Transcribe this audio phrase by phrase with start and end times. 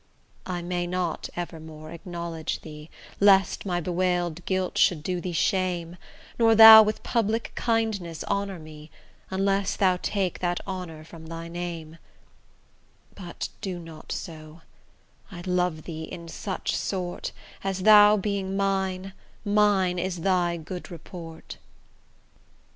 [0.47, 5.95] I may not evermore acknowledge thee, Lest my bewailed guilt should do thee shame,
[6.39, 8.89] Nor thou with public kindness honour me,
[9.29, 11.99] Unless thou take that honour from thy name:
[13.13, 14.61] But do not so,
[15.31, 17.31] I love thee in such sort,
[17.63, 19.13] As thou being mine,
[19.45, 21.57] mine is thy good report.